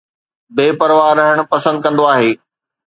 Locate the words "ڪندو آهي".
1.83-2.31